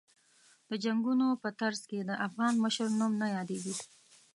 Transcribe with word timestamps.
د 0.69 0.71
جنګونو 0.83 1.27
په 1.43 1.49
ترڅ 1.59 1.81
کې 1.89 1.99
د 2.03 2.11
افغان 2.27 2.53
مشر 2.63 2.87
نوم 2.99 3.13
نه 3.21 3.27
یادېږي. 3.35 3.75